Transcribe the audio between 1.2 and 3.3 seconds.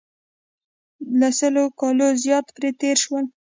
سلو کالو زیات پرې تېر شول.